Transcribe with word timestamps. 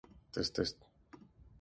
The 0.01 0.09
star 0.09 0.09
is 0.09 0.23
the 0.33 0.33
closest 0.33 0.55
such 0.55 0.65
star 0.65 0.65
to 0.65 0.65
the 0.65 0.65
Solar 0.65 0.65
System. 0.65 1.27